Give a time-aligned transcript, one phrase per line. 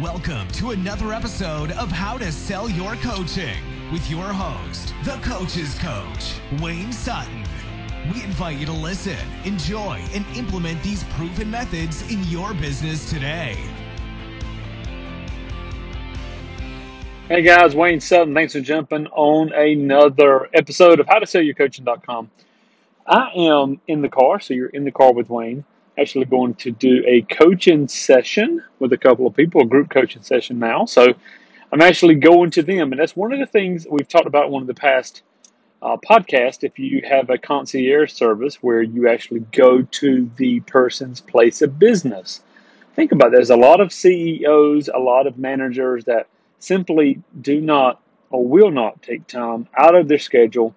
[0.00, 3.58] Welcome to another episode of How to Sell Your Coaching
[3.92, 7.44] with your host, the Coach's Coach, Wayne Sutton.
[8.14, 13.58] We invite you to listen, enjoy, and implement these proven methods in your business today.
[17.28, 18.32] Hey guys, Wayne Sutton.
[18.32, 22.30] Thanks for jumping on another episode of How to Sell Your Coaching.com.
[23.06, 25.66] I am in the car, so you're in the car with Wayne
[26.00, 30.22] actually going to do a coaching session with a couple of people, a group coaching
[30.22, 30.86] session now.
[30.86, 31.14] So
[31.72, 32.92] I'm actually going to them.
[32.92, 35.22] And that's one of the things we've talked about one of the past
[35.82, 36.64] uh, podcasts.
[36.64, 41.78] If you have a concierge service where you actually go to the person's place of
[41.78, 42.40] business,
[42.94, 43.32] think about it.
[43.32, 46.28] There's a lot of CEOs, a lot of managers that
[46.58, 50.74] simply do not or will not take time out of their schedule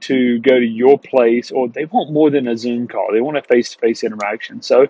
[0.00, 3.08] to go to your place, or they want more than a Zoom call.
[3.12, 4.62] They want a face to face interaction.
[4.62, 4.86] So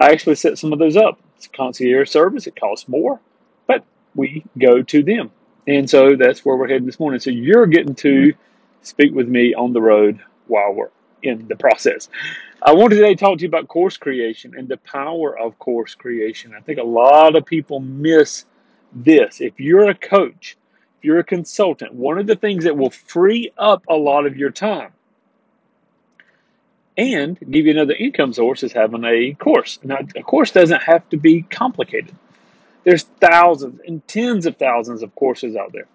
[0.00, 1.18] I actually set some of those up.
[1.36, 3.20] It's concierge service, it costs more,
[3.66, 5.30] but we go to them.
[5.66, 7.20] And so that's where we're heading this morning.
[7.20, 8.32] So you're getting to
[8.82, 10.90] speak with me on the road while we're
[11.22, 12.08] in the process.
[12.62, 16.54] I today to talk to you about course creation and the power of course creation.
[16.56, 18.44] I think a lot of people miss
[18.92, 19.40] this.
[19.40, 20.56] If you're a coach,
[21.04, 24.50] you're a consultant, one of the things that will free up a lot of your
[24.50, 24.90] time
[26.96, 29.78] and give you another income source is having a course.
[29.82, 32.14] Now, a course doesn't have to be complicated.
[32.84, 35.86] There's thousands and tens of thousands of courses out there.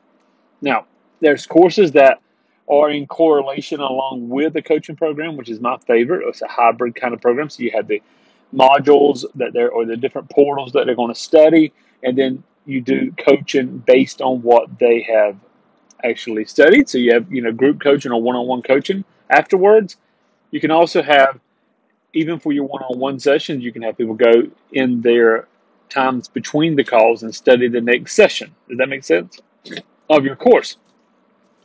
[0.61, 0.85] Now,
[1.21, 2.21] there's courses that
[2.69, 6.27] are in correlation along with the coaching program, which is my favorite.
[6.27, 7.49] It's a hybrid kind of program.
[7.49, 8.01] So you have the
[8.53, 11.71] modules that they're or the different portals that they're going to study,
[12.03, 15.35] and then you do coaching based on what they have
[16.03, 16.87] actually studied.
[16.87, 19.97] So you have, you know, group coaching or one-on-one coaching afterwards.
[20.51, 21.39] You can also have,
[22.13, 25.47] even for your one-on-one sessions, you can have people go in their
[25.89, 28.55] times between the calls and study the next session.
[28.67, 29.39] Does that make sense?
[30.09, 30.77] Of your course.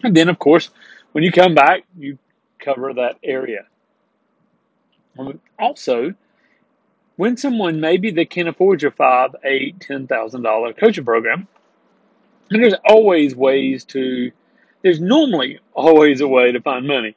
[0.03, 0.71] And then, of course,
[1.13, 2.19] when you come back, you
[2.59, 3.67] cover that area.
[5.59, 6.15] Also,
[7.17, 11.47] when someone maybe they can't afford your five, eight, ten thousand dollar coaching program,
[12.51, 14.33] and there's always ways to
[14.83, 17.17] there's normally always a way to find money.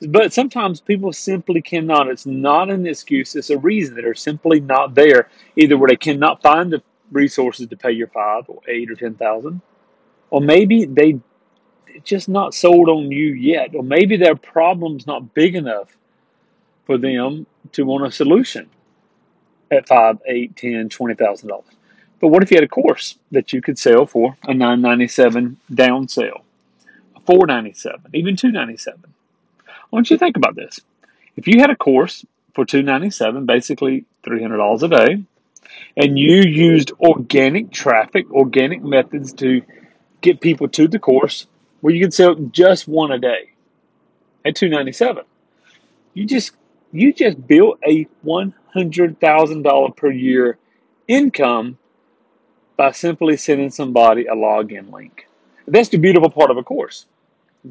[0.00, 2.08] But sometimes people simply cannot.
[2.08, 5.28] It's not an excuse, it's a reason that are simply not there.
[5.56, 9.14] Either where they cannot find the resources to pay your five or eight or ten
[9.14, 9.60] thousand,
[10.30, 11.20] or maybe they
[12.02, 15.96] just not sold on you yet, or maybe their problem's not big enough
[16.86, 18.68] for them to want a solution
[19.74, 21.66] at five, eight, ten, twenty thousand dollars.
[22.20, 25.08] But what if you had a course that you could sell for a nine ninety
[25.08, 26.44] seven down sale,
[27.16, 29.12] a four ninety seven, even two ninety seven?
[29.90, 30.80] Why don't you think about this?
[31.36, 32.24] If you had a course
[32.54, 35.24] for two ninety seven, basically three hundred dollars a day,
[35.96, 39.62] and you used organic traffic, organic methods to
[40.20, 41.46] get people to the course,
[41.80, 43.50] where you could sell just one a day
[44.44, 45.24] at two ninety seven,
[46.14, 46.52] you just
[46.92, 50.58] you just built a one $100,000 per year
[51.08, 51.78] income
[52.76, 55.28] by simply sending somebody a login link.
[55.66, 57.06] That's the beautiful part of a course.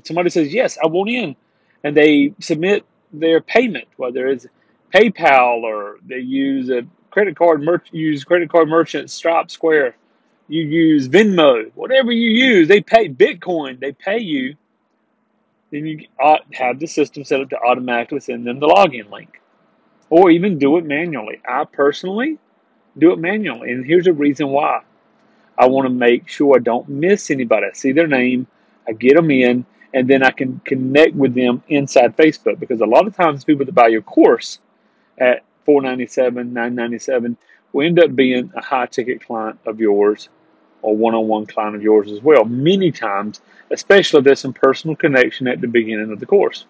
[0.03, 1.36] Somebody says, Yes, I want in,
[1.84, 4.47] and they submit their payment, whether it's
[4.94, 9.96] PayPal or they use a credit card merch, use credit card merchant, Stripe, Square,
[10.47, 14.56] you use Venmo, whatever you use, they pay Bitcoin, they pay you.
[15.72, 19.41] Then you uh, have the system set up to automatically send them the login link
[20.09, 21.41] or even do it manually.
[21.47, 22.38] I personally
[22.97, 24.81] do it manually, and here's a reason why.
[25.58, 27.68] I want to make sure I don't miss anybody.
[27.68, 28.47] I see their name,
[28.88, 32.86] I get them in, and then I can connect with them inside Facebook because a
[32.86, 34.59] lot of times people that buy your course
[35.19, 37.38] at 497, 997
[37.72, 40.30] will end up being a high ticket client of yours
[40.81, 42.44] or one on one client of yours as well.
[42.44, 43.41] Many times,
[43.72, 46.66] especially if there's some personal connection at the beginning of the course.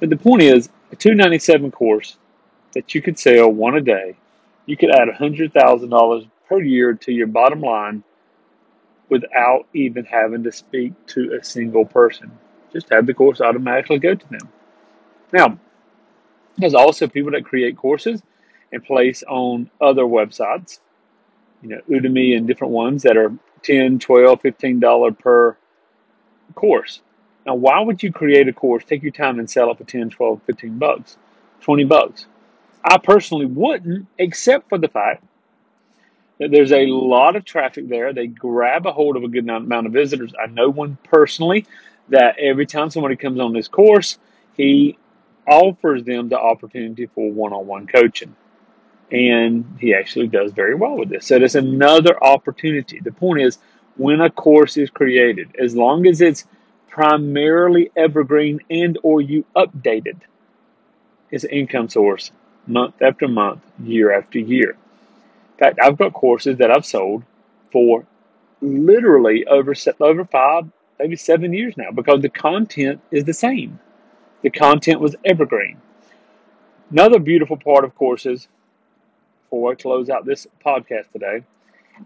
[0.00, 2.16] But the point is, a 297 course
[2.72, 4.16] that you could sell one a day,
[4.64, 8.02] you could add $100,000 per year to your bottom line
[9.10, 12.30] without even having to speak to a single person.
[12.72, 14.48] Just have the course automatically go to them.
[15.32, 15.58] Now,
[16.56, 18.22] there's also people that create courses
[18.72, 20.80] and place on other websites,
[21.62, 23.32] you know, Udemy and different ones that are
[23.62, 25.56] 10, 12, 15 dollar per
[26.54, 27.02] course.
[27.46, 30.10] Now, why would you create a course, take your time and sell it for 10,
[30.10, 31.16] 12, 15 bucks,
[31.62, 32.26] 20 bucks?
[32.84, 35.24] I personally wouldn't, except for the fact
[36.38, 38.12] that there's a lot of traffic there.
[38.12, 40.34] They grab a hold of a good amount of visitors.
[40.42, 41.66] I know one personally
[42.10, 44.18] that every time somebody comes on this course,
[44.56, 44.98] he
[45.48, 48.34] offers them the opportunity for one on one coaching.
[49.10, 51.26] and he actually does very well with this.
[51.26, 53.00] So there's another opportunity.
[53.00, 53.58] The point is,
[53.96, 56.44] when a course is created, as long as it's
[56.96, 60.16] primarily evergreen and or you updated it,
[61.30, 62.30] it's income source
[62.66, 64.70] month after month, year after year.
[64.70, 67.22] In fact, I've got courses that I've sold
[67.70, 68.06] for
[68.62, 70.64] literally over over five,
[70.98, 73.78] maybe seven years now because the content is the same.
[74.40, 75.76] The content was evergreen.
[76.90, 78.48] Another beautiful part of courses,
[79.44, 81.42] before I close out this podcast today,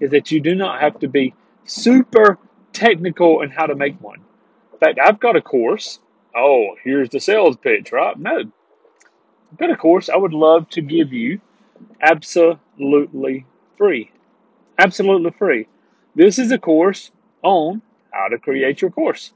[0.00, 1.32] is that you do not have to be
[1.64, 2.38] super
[2.72, 4.24] technical in how to make one.
[4.80, 6.00] Fact, I've got a course.
[6.34, 8.18] Oh, here's the sales pitch, right?
[8.18, 8.38] No.
[9.52, 11.40] I've got a course I would love to give you
[12.00, 13.46] absolutely
[13.76, 14.10] free.
[14.78, 15.68] Absolutely free.
[16.14, 17.10] This is a course
[17.42, 19.32] on how to create your course.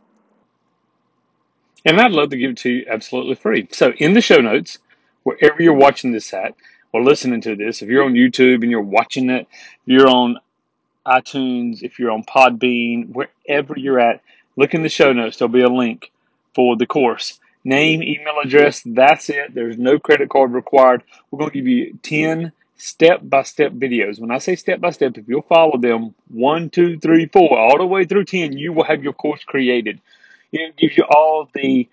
[1.84, 3.68] And I'd love to give it to you absolutely free.
[3.70, 4.78] So, in the show notes,
[5.24, 6.54] wherever you're watching this at
[6.92, 9.46] or listening to this, if you're on YouTube and you're watching it,
[9.84, 10.38] you're on
[11.06, 14.22] iTunes, if you're on Podbean, wherever you're at,
[14.56, 15.36] look in the show notes.
[15.36, 16.10] There'll be a link
[16.54, 17.38] for the course.
[17.64, 19.54] Name, email address, that's it.
[19.54, 21.02] There's no credit card required.
[21.30, 24.20] We're going to give you 10 step by step videos.
[24.20, 27.78] When I say step by step, if you'll follow them one, two, three, four, all
[27.78, 30.00] the way through 10, you will have your course created.
[30.52, 31.88] It gives you all the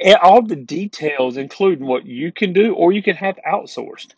[0.00, 4.14] eh, all the details, including what you can do or you can have outsourced.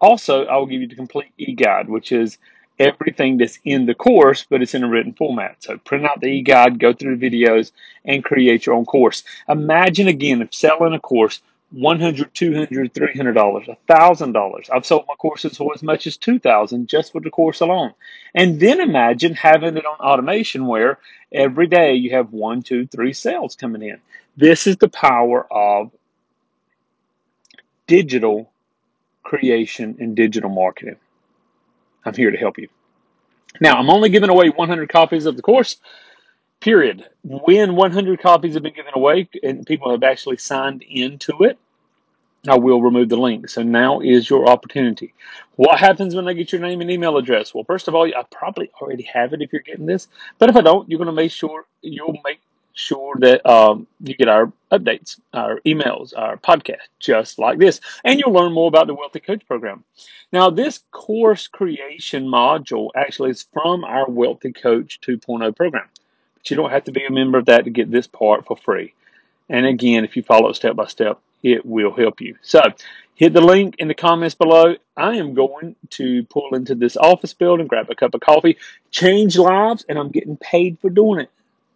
[0.00, 2.38] Also, I will give you the complete e-guide, which is
[2.80, 5.56] everything that's in the course, but it's in a written format.
[5.60, 7.70] So print out the e-guide, go through the videos,
[8.04, 9.22] and create your own course.
[9.48, 11.40] Imagine again if selling a course
[11.74, 14.70] $100, $200, $300, $1,000.
[14.72, 17.92] I've sold my courses for as much as 2000 just for the course alone.
[18.34, 20.98] And then imagine having it on automation where
[21.32, 23.98] every day you have one, two, three sales coming in.
[24.36, 25.92] This is the power of
[27.86, 28.50] digital
[29.22, 30.96] creation and digital marketing.
[32.04, 32.68] I'm here to help you.
[33.60, 35.76] Now, I'm only giving away 100 copies of the course,
[36.60, 37.04] period.
[37.22, 41.58] When 100 copies have been given away and people have actually signed into it,
[42.48, 43.50] I will remove the link.
[43.50, 45.12] So now is your opportunity.
[45.56, 47.52] What happens when I get your name and email address?
[47.52, 50.08] Well, first of all, I probably already have it if you're getting this,
[50.38, 52.40] but if I don't, you're going to make sure you'll make
[52.74, 57.80] sure that um, you get our updates, our emails, our podcast, just like this.
[58.04, 59.84] And you'll learn more about the Wealthy Coach Program.
[60.32, 65.88] Now, this course creation module actually is from our Wealthy Coach 2.0 program.
[66.34, 68.56] But you don't have to be a member of that to get this part for
[68.56, 68.94] free.
[69.48, 72.36] And again, if you follow it step by step, it will help you.
[72.42, 72.60] So,
[73.14, 74.76] hit the link in the comments below.
[74.96, 78.56] I am going to pull into this office building, grab a cup of coffee,
[78.90, 81.30] change lives, and I'm getting paid for doing it.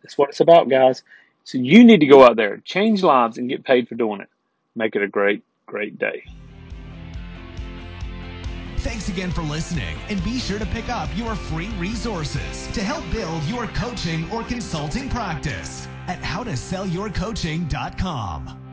[0.05, 1.03] That's what it's about, guys.
[1.45, 4.29] So you need to go out there, change lives, and get paid for doing it.
[4.77, 6.23] Make it a great, great day.
[8.79, 13.03] Thanks again for listening, and be sure to pick up your free resources to help
[13.11, 18.64] build your coaching or consulting practice at howtosellyourcoaching.com.